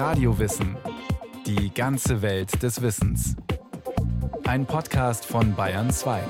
[0.00, 0.78] Radiowissen.
[1.44, 3.36] Die ganze Welt des Wissens.
[4.44, 6.22] Ein Podcast von Bayern 2.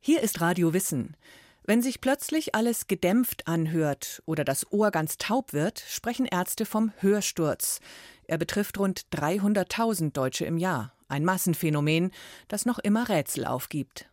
[0.00, 1.18] Hier ist Radio Wissen.
[1.64, 6.94] Wenn sich plötzlich alles gedämpft anhört oder das Ohr ganz taub wird, sprechen Ärzte vom
[7.00, 7.80] Hörsturz.
[8.24, 10.94] Er betrifft rund 300.000 Deutsche im Jahr.
[11.08, 12.10] Ein Massenphänomen,
[12.48, 14.06] das noch immer Rätsel aufgibt.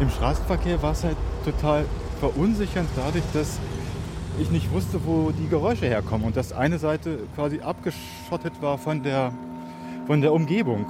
[0.00, 1.16] Im Straßenverkehr war es halt
[1.46, 1.86] total
[2.18, 3.58] verunsichernd dadurch, dass
[4.40, 9.02] ich nicht wusste, wo die Geräusche herkommen und dass eine Seite quasi abgeschottet war von
[9.02, 9.32] der,
[10.06, 10.86] von der Umgebung.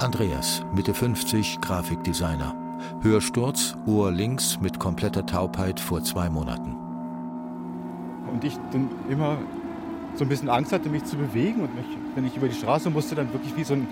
[0.00, 2.54] Andreas, Mitte 50, Grafikdesigner.
[3.00, 6.76] Hörsturz, Ohr links mit kompletter Taubheit vor zwei Monaten.
[8.30, 9.38] Und ich dann immer
[10.16, 12.90] so ein bisschen Angst hatte, mich zu bewegen und mich, wenn ich über die Straße
[12.90, 13.88] musste, dann wirklich wie so ein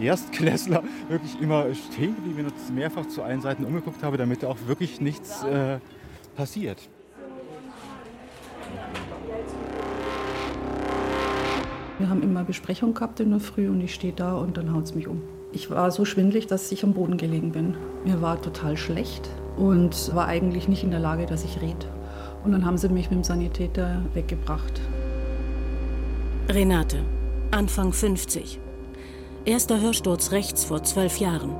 [0.00, 5.00] Erstklässler wirklich immer stehen geblieben und mehrfach zu allen Seiten umgeguckt habe, damit auch wirklich
[5.00, 5.78] nichts äh,
[6.36, 6.78] passiert.
[11.98, 14.84] Wir haben immer Besprechung gehabt in der Früh und ich stehe da und dann haut
[14.84, 15.22] es mich um.
[15.52, 17.76] Ich war so schwindlig, dass ich am Boden gelegen bin.
[18.04, 21.86] Mir war total schlecht und war eigentlich nicht in der Lage, dass ich rede.
[22.42, 24.80] Und dann haben sie mich mit dem Sanitäter weggebracht.
[26.48, 26.98] Renate,
[27.50, 28.58] Anfang 50.
[29.44, 31.56] Erster Hörsturz rechts vor zwölf Jahren.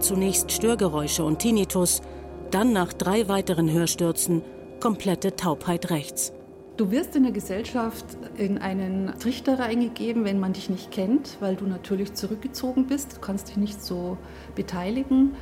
[0.00, 2.02] Zunächst Störgeräusche und Tinnitus,
[2.50, 4.42] dann nach drei weiteren Hörstürzen
[4.80, 6.34] komplette Taubheit rechts.
[6.76, 8.04] Du wirst in der Gesellschaft
[8.36, 13.16] in einen Trichter reingegeben, wenn man dich nicht kennt, weil du natürlich zurückgezogen bist.
[13.16, 14.18] Du kannst dich nicht so
[14.54, 15.34] beteiligen.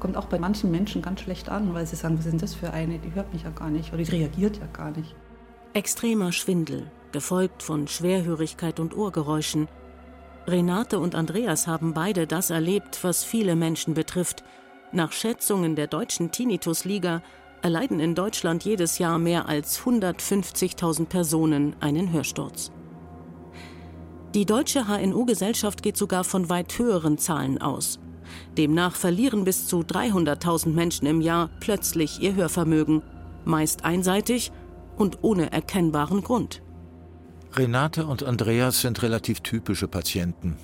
[0.00, 2.74] Kommt auch bei manchen Menschen ganz schlecht an, weil sie sagen, was denn das für
[2.74, 2.98] eine?
[2.98, 5.14] Die hört mich ja gar nicht oder die reagiert ja gar nicht.
[5.72, 9.66] Extremer Schwindel, gefolgt von Schwerhörigkeit und Ohrgeräuschen,
[10.48, 14.42] Renate und Andreas haben beide das erlebt, was viele Menschen betrifft.
[14.92, 17.22] Nach Schätzungen der deutschen Tinnitus-Liga
[17.60, 22.72] erleiden in Deutschland jedes Jahr mehr als 150.000 Personen einen Hörsturz.
[24.34, 27.98] Die deutsche HNO-Gesellschaft geht sogar von weit höheren Zahlen aus.
[28.56, 33.02] Demnach verlieren bis zu 300.000 Menschen im Jahr plötzlich ihr Hörvermögen,
[33.44, 34.52] meist einseitig
[34.96, 36.62] und ohne erkennbaren Grund.
[37.54, 40.56] Renate und Andreas sind relativ typische Patienten.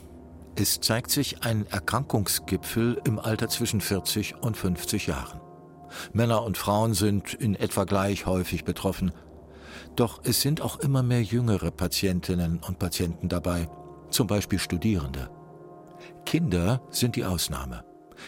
[0.57, 5.41] Es zeigt sich ein Erkrankungsgipfel im Alter zwischen 40 und 50 Jahren.
[6.13, 9.13] Männer und Frauen sind in etwa gleich häufig betroffen.
[9.97, 13.69] Doch es sind auch immer mehr jüngere Patientinnen und Patienten dabei,
[14.11, 15.31] zum Beispiel Studierende.
[16.25, 17.85] Kinder sind die Ausnahme.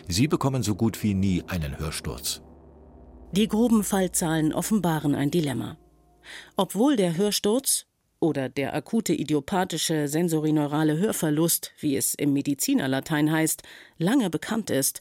[0.08, 2.42] Sie bekommen so gut wie nie einen Hörsturz.
[3.32, 5.76] Die groben Fallzahlen offenbaren ein Dilemma.
[6.56, 7.86] Obwohl der Hörsturz
[8.26, 13.62] oder der akute idiopathische sensorieneurale Hörverlust, wie es im Medizinerlatein heißt,
[13.98, 15.00] lange bekannt ist,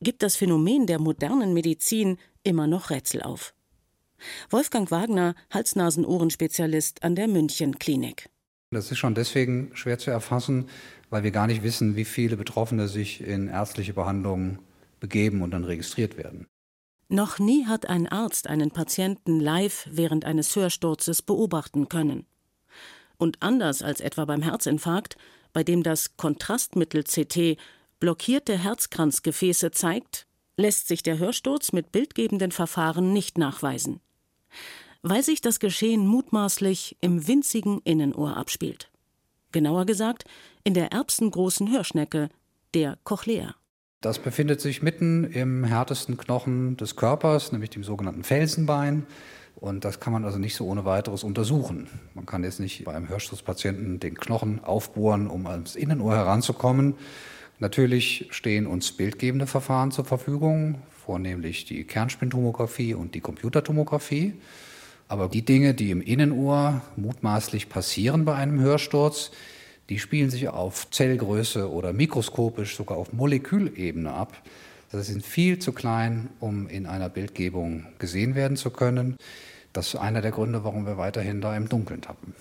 [0.00, 3.54] gibt das Phänomen der modernen Medizin immer noch Rätsel auf.
[4.50, 8.28] Wolfgang Wagner, Hals-Nasen-Ohren-Spezialist an der München Klinik.
[8.70, 10.68] Das ist schon deswegen schwer zu erfassen,
[11.08, 14.58] weil wir gar nicht wissen, wie viele Betroffene sich in ärztliche Behandlungen
[15.00, 16.46] begeben und dann registriert werden.
[17.08, 22.26] Noch nie hat ein Arzt einen Patienten live während eines Hörsturzes beobachten können.
[23.18, 25.16] Und anders als etwa beim Herzinfarkt,
[25.52, 27.58] bei dem das Kontrastmittel CT
[28.00, 34.00] blockierte Herzkranzgefäße zeigt, lässt sich der Hörsturz mit bildgebenden Verfahren nicht nachweisen,
[35.02, 38.90] weil sich das Geschehen mutmaßlich im winzigen Innenohr abspielt.
[39.52, 40.24] Genauer gesagt
[40.64, 42.28] in der erbsengroßen Hörschnecke,
[42.74, 43.54] der Cochlea.
[44.00, 49.06] Das befindet sich mitten im härtesten Knochen des Körpers, nämlich dem sogenannten Felsenbein.
[49.60, 51.88] Und das kann man also nicht so ohne weiteres untersuchen.
[52.14, 56.94] Man kann jetzt nicht bei einem Hörsturzpatienten den Knochen aufbohren, um ans Innenohr heranzukommen.
[57.58, 64.34] Natürlich stehen uns bildgebende Verfahren zur Verfügung, vornehmlich die Kernspintomographie und die Computertomographie.
[65.08, 69.32] Aber die Dinge, die im Innenohr mutmaßlich passieren bei einem Hörsturz,
[69.88, 74.34] die spielen sich auf Zellgröße oder mikroskopisch sogar auf Molekülebene ab.
[74.92, 79.16] Das sind viel zu klein, um in einer Bildgebung gesehen werden zu können.
[79.78, 82.34] Das ist einer der Gründe, warum wir weiterhin da im Dunkeln tappen.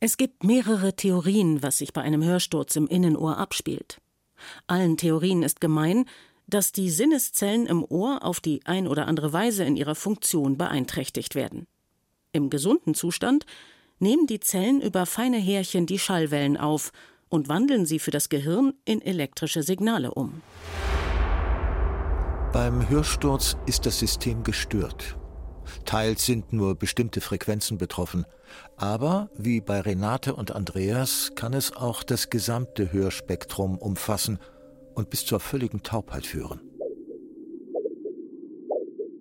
[0.00, 4.00] Es gibt mehrere Theorien, was sich bei einem Hörsturz im Innenohr abspielt.
[4.66, 6.06] Allen Theorien ist gemein,
[6.48, 11.36] dass die Sinneszellen im Ohr auf die ein oder andere Weise in ihrer Funktion beeinträchtigt
[11.36, 11.68] werden.
[12.32, 13.46] Im gesunden Zustand
[14.00, 16.90] nehmen die Zellen über feine Härchen die Schallwellen auf
[17.28, 20.42] und wandeln sie für das Gehirn in elektrische Signale um.
[22.52, 25.16] Beim Hörsturz ist das System gestört.
[25.84, 28.26] Teils sind nur bestimmte Frequenzen betroffen,
[28.76, 34.38] aber wie bei Renate und Andreas kann es auch das gesamte Hörspektrum umfassen
[34.94, 36.60] und bis zur völligen Taubheit führen.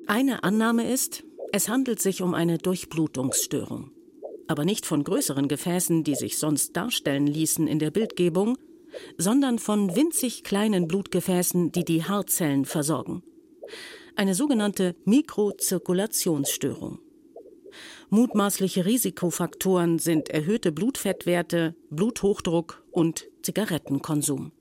[0.08, 3.92] Eine Annahme ist, es handelt sich um eine Durchblutungsstörung.
[4.48, 8.58] Aber nicht von größeren Gefäßen, die sich sonst darstellen ließen in der Bildgebung,
[9.18, 13.24] sondern von winzig kleinen Blutgefäßen, die die Haarzellen versorgen.
[14.18, 17.00] Eine sogenannte Mikrozirkulationsstörung.
[18.10, 24.54] Mutmaßliche Risikofaktoren sind erhöhte Blutfettwerte, Bluthochdruck und Zigarettenkonsum.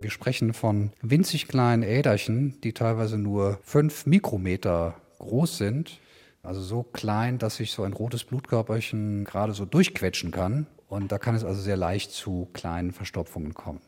[0.00, 6.00] Wir sprechen von winzig kleinen Äderchen, die teilweise nur fünf Mikrometer groß sind.
[6.42, 10.66] Also so klein, dass sich so ein rotes Blutkörperchen gerade so durchquetschen kann.
[10.88, 13.80] Und da kann es also sehr leicht zu kleinen Verstopfungen kommen.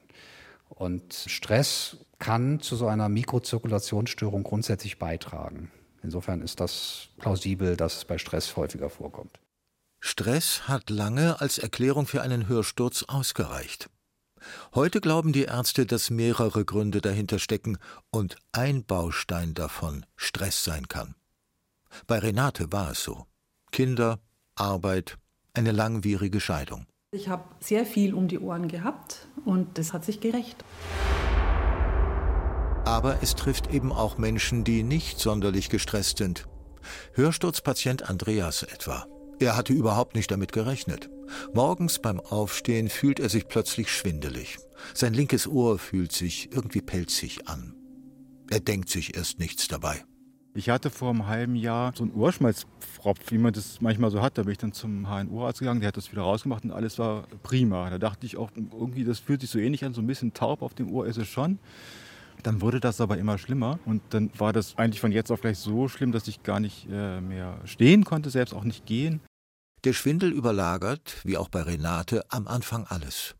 [0.68, 5.70] Und Stress kann zu so einer Mikrozirkulationsstörung grundsätzlich beitragen.
[6.02, 9.40] Insofern ist das plausibel, dass es bei Stress häufiger vorkommt.
[10.00, 13.90] Stress hat lange als Erklärung für einen Hörsturz ausgereicht.
[14.74, 17.78] Heute glauben die Ärzte, dass mehrere Gründe dahinter stecken
[18.10, 21.16] und ein Baustein davon Stress sein kann.
[22.06, 23.26] Bei Renate war es so.
[23.72, 24.20] Kinder,
[24.54, 25.18] Arbeit,
[25.54, 26.86] eine langwierige Scheidung.
[27.10, 30.62] Ich habe sehr viel um die Ohren gehabt und das hat sich gerecht.
[32.88, 36.48] Aber es trifft eben auch Menschen, die nicht sonderlich gestresst sind.
[37.12, 39.06] Hörsturzpatient Andreas etwa.
[39.38, 41.10] Er hatte überhaupt nicht damit gerechnet.
[41.52, 44.56] Morgens beim Aufstehen fühlt er sich plötzlich schwindelig.
[44.94, 47.74] Sein linkes Ohr fühlt sich irgendwie pelzig an.
[48.48, 50.02] Er denkt sich erst nichts dabei.
[50.54, 54.38] Ich hatte vor einem halben Jahr so einen Ohrschmalzpfropf, wie man das manchmal so hat.
[54.38, 57.26] Da bin ich dann zum HNO-Arzt gegangen, der hat das wieder rausgemacht und alles war
[57.42, 57.90] prima.
[57.90, 60.62] Da dachte ich auch, irgendwie, das fühlt sich so ähnlich an, so ein bisschen taub
[60.62, 61.58] auf dem Ohr ist es schon.
[62.42, 65.58] Dann wurde das aber immer schlimmer und dann war das eigentlich von jetzt auf gleich
[65.58, 69.20] so schlimm, dass ich gar nicht äh, mehr stehen konnte, selbst auch nicht gehen.
[69.84, 73.34] Der Schwindel überlagert, wie auch bei Renate, am Anfang alles.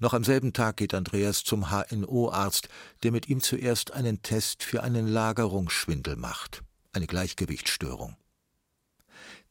[0.00, 2.68] Noch am selben Tag geht Andreas zum HNO-Arzt,
[3.02, 6.62] der mit ihm zuerst einen Test für einen Lagerungsschwindel macht,
[6.92, 8.16] eine Gleichgewichtsstörung.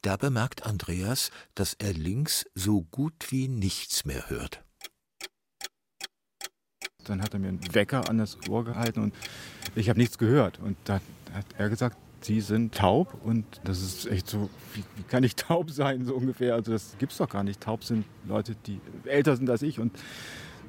[0.02, 4.63] Da bemerkt Andreas, dass er links so gut wie nichts mehr hört.
[7.04, 9.14] Dann hat er mir einen Wecker an das Ohr gehalten und
[9.76, 10.60] ich habe nichts gehört.
[10.60, 11.02] Und dann
[11.34, 15.36] hat er gesagt, Sie sind taub und das ist echt so, wie, wie kann ich
[15.36, 16.54] taub sein, so ungefähr.
[16.56, 17.60] Also das gibt es doch gar nicht.
[17.62, 19.92] Taub sind Leute, die älter sind als ich und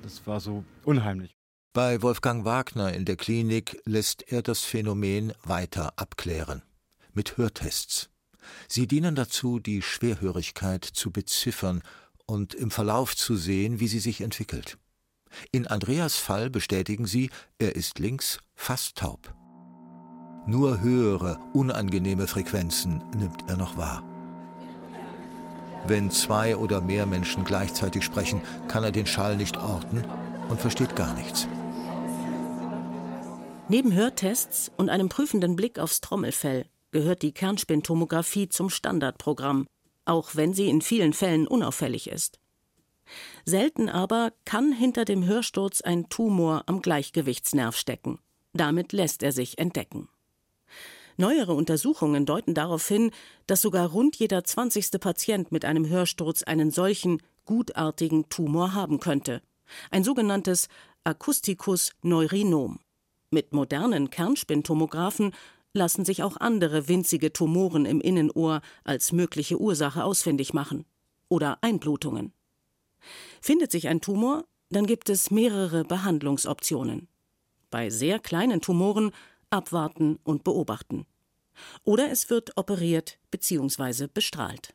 [0.03, 1.37] das war so unheimlich.
[1.73, 6.63] Bei Wolfgang Wagner in der Klinik lässt er das Phänomen weiter abklären.
[7.13, 8.11] Mit Hörtests.
[8.69, 11.83] Sie dienen dazu, die Schwerhörigkeit zu beziffern
[12.27, 14.77] und im Verlauf zu sehen, wie sie sich entwickelt.
[15.53, 19.35] In Andreas Fall bestätigen sie, er ist links fast taub.
[20.47, 24.03] Nur höhere, unangenehme Frequenzen nimmt er noch wahr.
[25.87, 30.05] Wenn zwei oder mehr Menschen gleichzeitig sprechen, kann er den Schall nicht orten
[30.49, 31.47] und versteht gar nichts.
[33.69, 39.67] Neben Hörtests und einem prüfenden Blick aufs Trommelfell gehört die Kernspintomographie zum Standardprogramm,
[40.05, 42.39] auch wenn sie in vielen Fällen unauffällig ist.
[43.45, 48.19] Selten aber kann hinter dem Hörsturz ein Tumor am Gleichgewichtsnerv stecken.
[48.53, 50.09] Damit lässt er sich entdecken.
[51.17, 53.11] Neuere Untersuchungen deuten darauf hin,
[53.47, 59.43] dass sogar rund jeder zwanzigste Patient mit einem Hörsturz einen solchen gutartigen Tumor haben könnte.
[59.91, 60.69] Ein sogenanntes
[61.05, 62.81] Acousticus neurinom.
[63.31, 65.33] Mit modernen Kernspintomographen
[65.73, 70.85] lassen sich auch andere winzige Tumoren im Innenohr als mögliche Ursache ausfindig machen.
[71.29, 72.33] Oder Einblutungen.
[73.41, 77.09] Findet sich ein Tumor, dann gibt es mehrere Behandlungsoptionen.
[77.71, 79.13] Bei sehr kleinen Tumoren
[79.51, 81.07] abwarten und beobachten.
[81.85, 84.09] Oder es wird operiert bzw.
[84.13, 84.75] bestrahlt.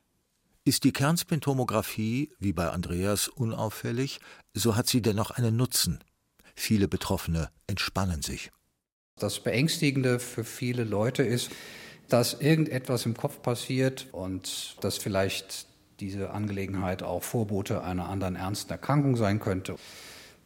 [0.66, 4.20] Ist die Kernspintomographie, wie bei Andreas, unauffällig,
[4.54, 6.04] so hat sie dennoch einen Nutzen.
[6.56, 8.52] Viele Betroffene entspannen sich.
[9.18, 11.50] Das Beängstigende für viele Leute ist,
[12.10, 15.69] dass irgendetwas im Kopf passiert und dass vielleicht
[16.00, 19.76] diese Angelegenheit auch Vorbote einer anderen ernsten Erkrankung sein könnte.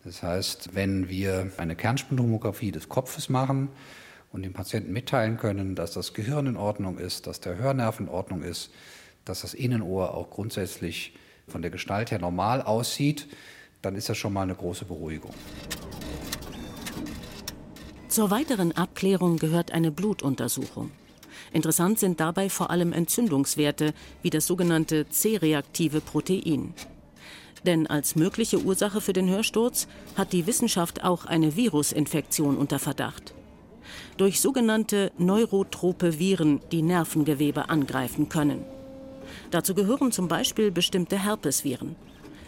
[0.04, 3.70] Das heißt, wenn wir eine Kernspintomographie des Kopfes machen,
[4.34, 8.10] und dem Patienten mitteilen können, dass das Gehirn in Ordnung ist, dass der Hörnerv in
[8.10, 8.72] Ordnung ist,
[9.26, 11.14] dass das Innenohr auch grundsätzlich
[11.48, 13.28] von der Gestalt her normal aussieht,
[13.82, 15.34] dann ist das schon mal eine große Beruhigung.
[18.08, 20.92] Zur weiteren Abklärung gehört eine Blutuntersuchung.
[21.54, 26.74] Interessant sind dabei vor allem Entzündungswerte wie das sogenannte C-reaktive Protein.
[27.66, 33.34] Denn als mögliche Ursache für den Hörsturz hat die Wissenschaft auch eine Virusinfektion unter Verdacht
[34.18, 38.64] durch sogenannte neurotrope Viren die Nervengewebe angreifen können.
[39.52, 41.96] Dazu gehören zum Beispiel bestimmte Herpesviren.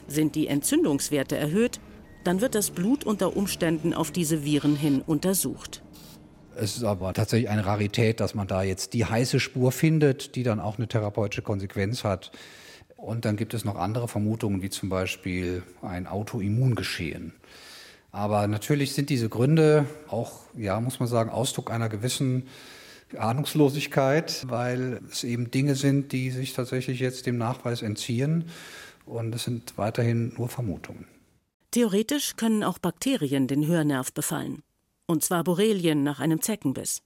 [0.08, 1.80] Sind die Entzündungswerte erhöht,
[2.24, 5.82] dann wird das Blut unter Umständen auf diese Viren hin untersucht.
[6.58, 10.44] Es ist aber tatsächlich eine Rarität, dass man da jetzt die heiße Spur findet, die
[10.44, 12.32] dann auch eine therapeutische Konsequenz hat.
[12.96, 17.34] Und dann gibt es noch andere Vermutungen, wie zum Beispiel ein Autoimmungeschehen.
[18.12, 22.48] Aber natürlich sind diese Gründe auch, ja, muss man sagen, Ausdruck einer gewissen
[23.18, 28.46] Ahnungslosigkeit, weil es eben Dinge sind, die sich tatsächlich jetzt dem Nachweis entziehen.
[29.06, 31.06] Und es sind weiterhin nur Vermutungen.
[31.72, 34.64] Theoretisch können auch Bakterien den Hörnerv befallen.
[35.08, 37.02] Und zwar Borrelien nach einem Zeckenbiss.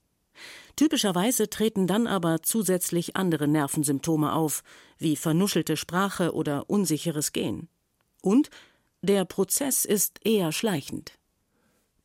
[0.76, 4.62] Typischerweise treten dann aber zusätzlich andere Nervensymptome auf,
[4.98, 7.68] wie vernuschelte Sprache oder unsicheres Gehen.
[8.22, 8.50] Und
[9.02, 11.18] der Prozess ist eher schleichend.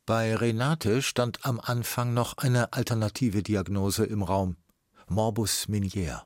[0.06, 4.56] Bei Renate stand am Anfang noch eine alternative Diagnose im Raum:
[5.08, 6.24] Morbus Minier.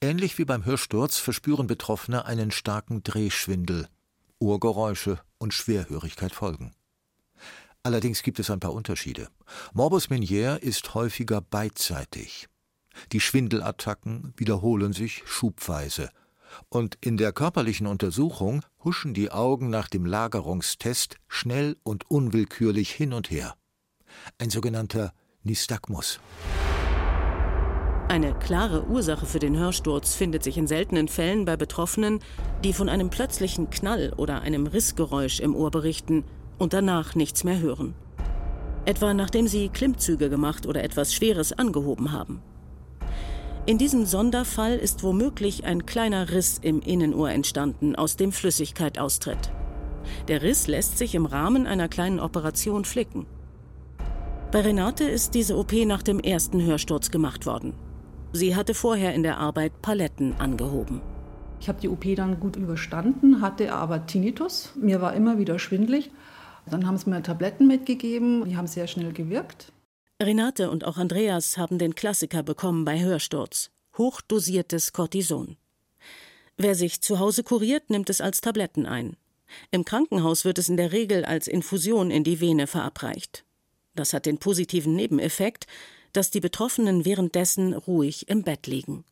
[0.00, 3.88] Ähnlich wie beim Hörsturz verspüren Betroffene einen starken Drehschwindel.
[4.38, 6.72] Ohrgeräusche und Schwerhörigkeit folgen.
[7.82, 9.28] Allerdings gibt es ein paar Unterschiede.
[9.72, 12.46] Morbus Minier ist häufiger beidseitig.
[13.12, 16.10] Die Schwindelattacken wiederholen sich schubweise
[16.68, 23.12] und in der körperlichen Untersuchung huschen die Augen nach dem Lagerungstest schnell und unwillkürlich hin
[23.12, 23.54] und her.
[24.38, 26.20] Ein sogenannter Nystagmus.
[28.08, 32.18] Eine klare Ursache für den Hörsturz findet sich in seltenen Fällen bei Betroffenen,
[32.64, 36.24] die von einem plötzlichen Knall oder einem Rissgeräusch im Ohr berichten
[36.60, 37.94] und danach nichts mehr hören.
[38.84, 42.40] Etwa nachdem sie Klimmzüge gemacht oder etwas Schweres angehoben haben.
[43.66, 49.52] In diesem Sonderfall ist womöglich ein kleiner Riss im Innenohr entstanden, aus dem Flüssigkeit austritt.
[50.28, 53.26] Der Riss lässt sich im Rahmen einer kleinen Operation flicken.
[54.50, 57.74] Bei Renate ist diese OP nach dem ersten Hörsturz gemacht worden.
[58.32, 61.00] Sie hatte vorher in der Arbeit Paletten angehoben.
[61.60, 64.72] Ich habe die OP dann gut überstanden, hatte aber Tinnitus.
[64.80, 66.10] Mir war immer wieder schwindlig.
[66.70, 69.72] Dann haben sie mir Tabletten mitgegeben, die haben sehr schnell gewirkt.
[70.22, 75.56] Renate und auch Andreas haben den Klassiker bekommen bei Hörsturz: hochdosiertes Cortison.
[76.56, 79.16] Wer sich zu Hause kuriert, nimmt es als Tabletten ein.
[79.70, 83.44] Im Krankenhaus wird es in der Regel als Infusion in die Vene verabreicht.
[83.94, 85.66] Das hat den positiven Nebeneffekt,
[86.12, 89.04] dass die Betroffenen währenddessen ruhig im Bett liegen.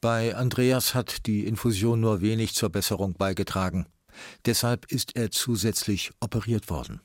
[0.00, 3.86] Bei Andreas hat die Infusion nur wenig zur Besserung beigetragen.
[4.46, 7.00] Deshalb ist er zusätzlich operiert worden.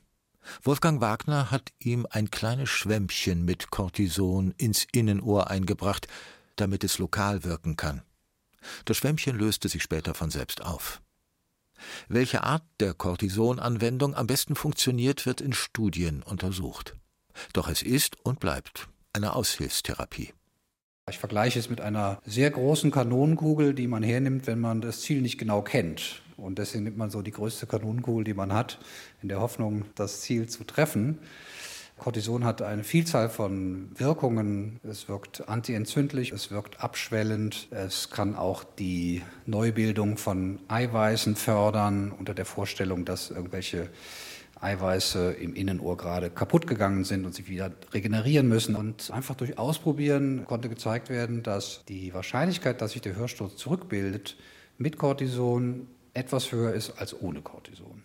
[0.62, 6.08] Wolfgang Wagner hat ihm ein kleines Schwämmchen mit Cortison ins Innenohr eingebracht,
[6.56, 8.02] damit es lokal wirken kann.
[8.84, 11.00] Das Schwämmchen löste sich später von selbst auf.
[12.08, 16.94] Welche Art der Cortisonanwendung am besten funktioniert, wird in Studien untersucht.
[17.52, 20.32] Doch es ist und bleibt eine Aushilfstherapie.
[21.08, 25.22] Ich vergleiche es mit einer sehr großen Kanonenkugel, die man hernimmt, wenn man das Ziel
[25.22, 26.22] nicht genau kennt.
[26.40, 28.78] Und deswegen nimmt man so die größte Kanonenkugel, die man hat,
[29.22, 31.18] in der Hoffnung, das Ziel zu treffen.
[32.00, 34.80] Cortison hat eine Vielzahl von Wirkungen.
[34.82, 42.32] Es wirkt antientzündlich, es wirkt abschwellend, es kann auch die Neubildung von Eiweißen fördern, unter
[42.32, 43.90] der Vorstellung, dass irgendwelche
[44.60, 48.76] Eiweiße im Innenohr gerade kaputt gegangen sind und sich wieder regenerieren müssen.
[48.76, 54.36] Und einfach durch Ausprobieren konnte gezeigt werden, dass die Wahrscheinlichkeit, dass sich der Hörsturz zurückbildet,
[54.78, 58.04] mit Cortison etwas höher ist als ohne Cortison.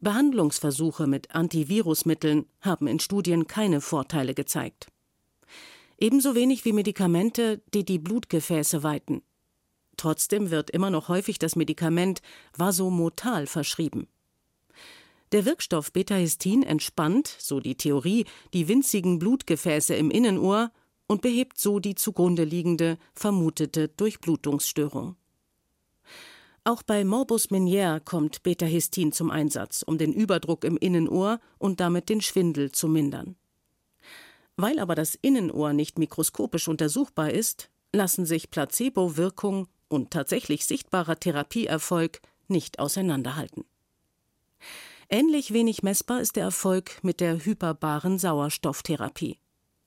[0.00, 4.88] Behandlungsversuche mit Antivirusmitteln haben in Studien keine Vorteile gezeigt.
[5.98, 9.22] Ebenso wenig wie Medikamente, die die Blutgefäße weiten.
[9.96, 12.20] Trotzdem wird immer noch häufig das Medikament
[12.56, 14.08] Vasomotal verschrieben.
[15.32, 20.70] Der Wirkstoff Betahistin entspannt, so die Theorie, die winzigen Blutgefäße im Innenohr
[21.08, 25.16] und behebt so die zugrunde liegende vermutete Durchblutungsstörung.
[26.66, 32.08] Auch bei Morbus Meniere kommt Betahistin zum Einsatz, um den Überdruck im Innenohr und damit
[32.08, 33.36] den Schwindel zu mindern.
[34.56, 42.20] Weil aber das Innenohr nicht mikroskopisch untersuchbar ist, lassen sich Placebo-Wirkung und tatsächlich sichtbarer Therapieerfolg
[42.48, 43.64] nicht auseinanderhalten.
[45.08, 49.38] Ähnlich wenig messbar ist der Erfolg mit der hyperbaren Sauerstofftherapie.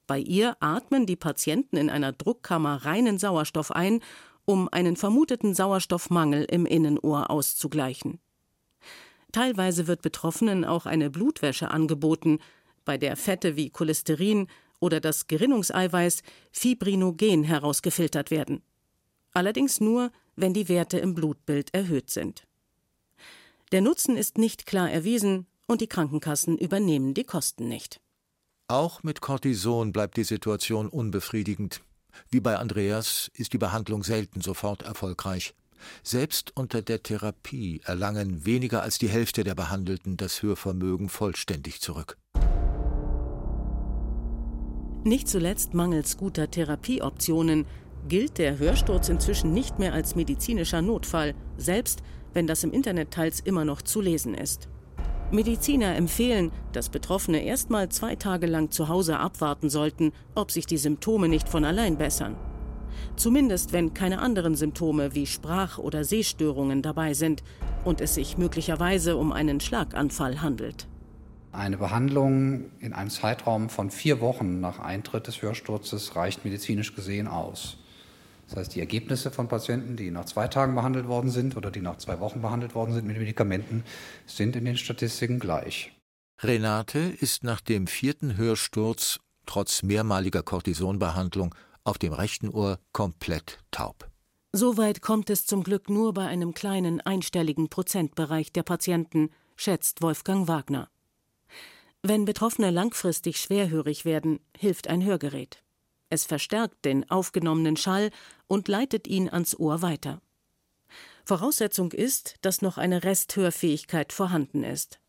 [0.08, 4.00] Bei ihr atmen die Patienten in einer Druckkammer reinen Sauerstoff ein
[4.50, 8.20] um einen vermuteten Sauerstoffmangel im Innenohr auszugleichen.
[9.32, 12.40] Teilweise wird Betroffenen auch eine Blutwäsche angeboten,
[12.84, 14.48] bei der Fette wie Cholesterin
[14.80, 18.64] oder das Gerinnungseiweiß Fibrinogen herausgefiltert werden.
[19.34, 22.48] Allerdings nur, wenn die Werte im Blutbild erhöht sind.
[23.72, 28.02] Der Nutzen ist nicht klar erwiesen und die Krankenkassen übernehmen die Kosten nicht.
[28.68, 31.84] Auch mit Cortison bleibt die Situation unbefriedigend.
[32.30, 35.54] Wie bei Andreas ist die Behandlung selten sofort erfolgreich.
[36.04, 42.18] Selbst unter der Therapie erlangen weniger als die Hälfte der Behandelten das Hörvermögen vollständig zurück.
[45.04, 47.66] Nicht zuletzt mangels guter Therapieoptionen
[48.08, 52.02] gilt der Hörsturz inzwischen nicht mehr als medizinischer Notfall, selbst
[52.34, 54.68] wenn das im Internet teils immer noch zu lesen ist.
[55.32, 60.66] Mediziner empfehlen, dass Betroffene erst mal zwei Tage lang zu Hause abwarten sollten, ob sich
[60.66, 62.36] die Symptome nicht von allein bessern.
[63.16, 67.44] Zumindest wenn keine anderen Symptome wie Sprach- oder Sehstörungen dabei sind
[67.86, 70.88] und es sich möglicherweise um einen Schlaganfall handelt.
[71.52, 77.28] Eine Behandlung in einem Zeitraum von vier Wochen nach Eintritt des Hörsturzes reicht medizinisch gesehen
[77.28, 77.78] aus.
[78.50, 81.82] Das heißt, die Ergebnisse von Patienten, die nach zwei Tagen behandelt worden sind oder die
[81.82, 83.84] nach zwei Wochen behandelt worden sind mit Medikamenten,
[84.26, 85.92] sind in den Statistiken gleich.
[86.42, 91.54] Renate ist nach dem vierten Hörsturz trotz mehrmaliger Cortisonbehandlung
[91.84, 94.10] auf dem rechten Ohr komplett taub.
[94.52, 100.48] Soweit kommt es zum Glück nur bei einem kleinen einstelligen Prozentbereich der Patienten, schätzt Wolfgang
[100.48, 100.90] Wagner.
[102.02, 105.62] Wenn Betroffene langfristig schwerhörig werden, hilft ein Hörgerät.
[106.10, 108.10] Es verstärkt den aufgenommenen Schall
[108.48, 110.22] und leitet ihn ans Ohr weiter.
[111.24, 115.00] Voraussetzung ist, dass noch eine Resthörfähigkeit vorhanden ist.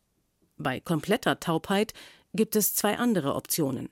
[0.59, 1.95] Bei kompletter Taubheit
[2.35, 3.89] gibt es zwei andere Optionen.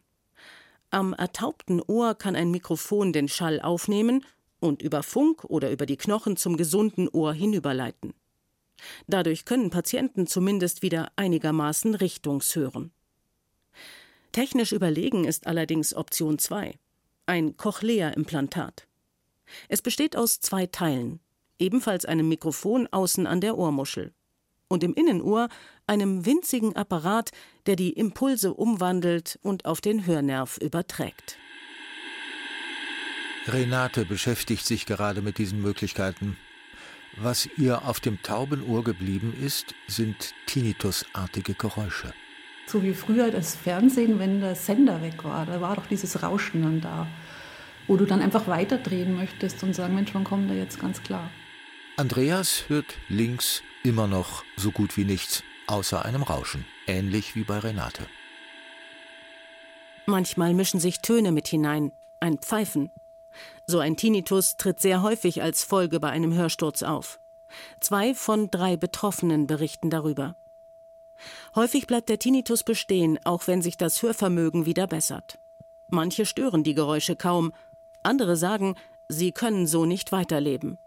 [0.90, 4.24] Am ertaubten Ohr kann ein Mikrofon den Schall aufnehmen
[4.60, 8.12] und über Funk oder über die Knochen zum gesunden Ohr hinüberleiten.
[9.06, 12.92] Dadurch können Patienten zumindest wieder einigermaßen richtungshören.
[14.32, 16.74] Technisch überlegen ist allerdings Option 2,
[17.28, 18.86] ein Cochlea-Implantat.
[19.68, 21.20] Es besteht aus zwei Teilen,
[21.58, 24.12] ebenfalls einem Mikrofon außen an der Ohrmuschel
[24.68, 25.48] und im Innenohr
[25.86, 27.30] einem winzigen Apparat,
[27.66, 31.38] der die Impulse umwandelt und auf den Hörnerv überträgt.
[33.46, 36.36] Renate beschäftigt sich gerade mit diesen Möglichkeiten.
[37.16, 42.12] Was ihr auf dem tauben Ohr geblieben ist, sind Tinnitusartige Geräusche.
[42.68, 46.62] So wie früher das Fernsehen, wenn der Sender weg war, da war doch dieses Rauschen
[46.62, 47.06] dann da,
[47.86, 51.30] wo du dann einfach weiterdrehen möchtest und sagen, Mensch, wann kommt der jetzt ganz klar?
[51.96, 57.58] Andreas hört links immer noch so gut wie nichts, außer einem Rauschen, ähnlich wie bei
[57.58, 58.06] Renate.
[60.04, 62.90] Manchmal mischen sich Töne mit hinein, ein Pfeifen.
[63.66, 67.18] So ein Tinnitus tritt sehr häufig als Folge bei einem Hörsturz auf.
[67.80, 70.36] Zwei von drei Betroffenen berichten darüber.
[71.54, 75.38] Häufig bleibt der Tinnitus bestehen, auch wenn sich das Hörvermögen wieder bessert.
[75.88, 77.52] Manche stören die Geräusche kaum,
[78.02, 78.74] andere sagen,
[79.08, 80.78] sie können so nicht weiterleben.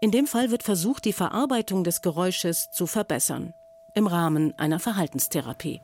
[0.00, 3.54] In dem Fall wird versucht, die Verarbeitung des Geräusches zu verbessern,
[3.94, 5.80] im Rahmen einer Verhaltenstherapie.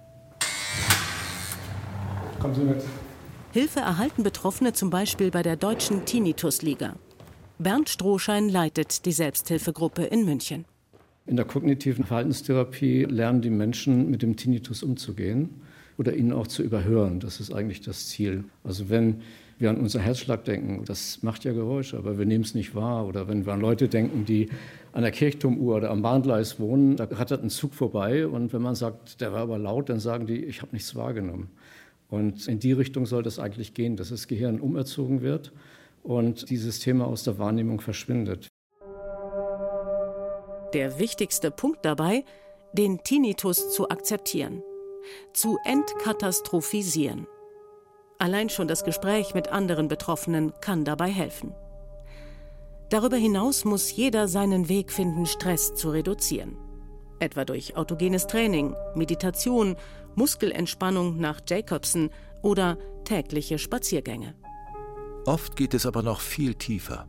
[2.39, 2.83] Kommen Sie mit.
[3.53, 6.95] Hilfe erhalten Betroffene zum Beispiel bei der Deutschen Tinnitusliga.
[7.59, 10.67] Bernd Strohschein leitet die Selbsthilfegruppe in München.
[11.31, 15.51] In der kognitiven Verhaltenstherapie lernen die Menschen, mit dem Tinnitus umzugehen
[15.97, 17.21] oder ihn auch zu überhören.
[17.21, 18.43] Das ist eigentlich das Ziel.
[18.65, 19.21] Also wenn
[19.57, 23.07] wir an unser Herzschlag denken, das macht ja Geräusche, aber wir nehmen es nicht wahr.
[23.07, 24.49] Oder wenn wir an Leute denken, die
[24.91, 28.75] an der Kirchturmuhr oder am Bahngleis wohnen, da rattert ein Zug vorbei und wenn man
[28.75, 31.49] sagt, der war aber laut, dann sagen die, ich habe nichts wahrgenommen.
[32.09, 35.53] Und in die Richtung soll das eigentlich gehen, dass das Gehirn umerzogen wird
[36.03, 38.50] und dieses Thema aus der Wahrnehmung verschwindet.
[40.73, 42.25] Der wichtigste Punkt dabei,
[42.73, 44.63] den Tinnitus zu akzeptieren,
[45.33, 47.27] zu entkatastrophisieren.
[48.19, 51.53] Allein schon das Gespräch mit anderen Betroffenen kann dabei helfen.
[52.91, 56.57] Darüber hinaus muss jeder seinen Weg finden, Stress zu reduzieren.
[57.19, 59.77] Etwa durch autogenes Training, Meditation,
[60.15, 62.11] Muskelentspannung nach Jacobson
[62.43, 64.35] oder tägliche Spaziergänge.
[65.27, 67.09] Oft geht es aber noch viel tiefer,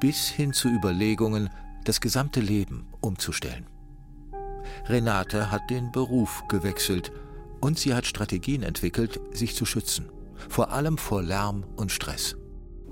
[0.00, 1.50] bis hin zu Überlegungen,
[1.84, 3.66] das gesamte Leben umzustellen.
[4.86, 7.12] Renate hat den Beruf gewechselt
[7.60, 10.10] und sie hat Strategien entwickelt, sich zu schützen
[10.48, 12.36] vor allem vor Lärm und Stress.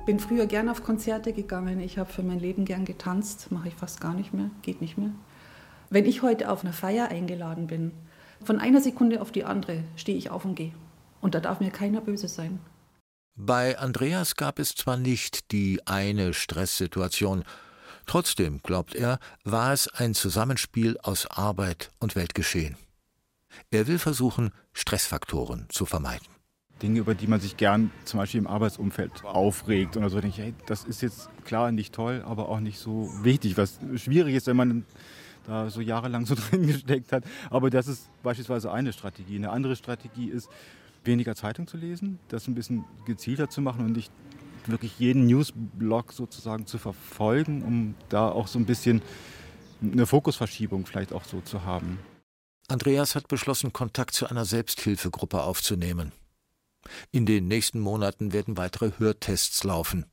[0.06, 1.80] Bin früher gern auf Konzerte gegangen.
[1.80, 4.98] Ich habe für mein Leben gern getanzt, mache ich fast gar nicht mehr, geht nicht
[4.98, 5.10] mehr.
[5.90, 7.92] Wenn ich heute auf eine Feier eingeladen bin,
[8.44, 10.72] von einer Sekunde auf die andere stehe ich auf und gehe.
[11.20, 12.58] Und da darf mir keiner böse sein.
[13.36, 17.44] Bei Andreas gab es zwar nicht die eine Stresssituation,
[18.06, 22.76] trotzdem, glaubt er, war es ein Zusammenspiel aus Arbeit und Weltgeschehen.
[23.70, 26.26] Er will versuchen, Stressfaktoren zu vermeiden.
[26.82, 29.96] Dinge, über die man sich gern zum Beispiel im Arbeitsumfeld aufregt.
[29.96, 33.10] Und so denke ich, hey, das ist jetzt klar nicht toll, aber auch nicht so
[33.22, 34.84] wichtig, was schwierig ist, wenn man
[35.46, 37.24] da so jahrelang so drin gesteckt hat.
[37.50, 39.36] Aber das ist beispielsweise eine Strategie.
[39.36, 40.48] Eine andere Strategie ist,
[41.04, 44.12] weniger Zeitung zu lesen, das ein bisschen gezielter zu machen und nicht
[44.68, 49.02] wirklich jeden Newsblog sozusagen zu verfolgen, um da auch so ein bisschen
[49.82, 51.98] eine Fokusverschiebung vielleicht auch so zu haben.
[52.68, 56.12] Andreas hat beschlossen, Kontakt zu einer Selbsthilfegruppe aufzunehmen.
[57.10, 60.06] In den nächsten Monaten werden weitere Hörtests laufen.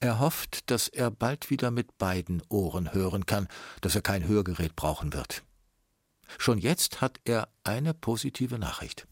[0.00, 3.48] Er hofft, dass er bald wieder mit beiden Ohren hören kann,
[3.80, 5.42] dass er kein Hörgerät brauchen wird.
[6.38, 9.06] Schon jetzt hat er eine positive Nachricht.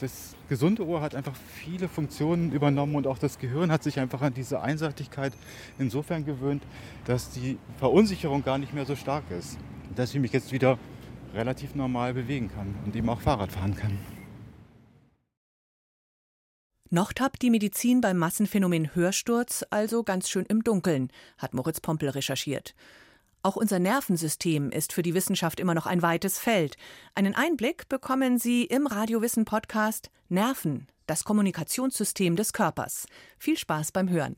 [0.00, 4.22] Das gesunde Ohr hat einfach viele Funktionen übernommen und auch das Gehirn hat sich einfach
[4.22, 5.32] an diese Einseitigkeit
[5.78, 6.62] insofern gewöhnt,
[7.04, 9.56] dass die Verunsicherung gar nicht mehr so stark ist.
[9.94, 10.78] Dass ich mich jetzt wieder
[11.34, 13.98] relativ normal bewegen kann und eben auch Fahrrad fahren kann.
[16.90, 22.10] Noch tappt die Medizin beim Massenphänomen Hörsturz also ganz schön im Dunkeln, hat Moritz Pompel
[22.10, 22.74] recherchiert.
[23.44, 26.78] Auch unser Nervensystem ist für die Wissenschaft immer noch ein weites Feld.
[27.14, 33.04] Einen Einblick bekommen Sie im Radiowissen Podcast Nerven, das Kommunikationssystem des Körpers.
[33.36, 34.36] Viel Spaß beim Hören.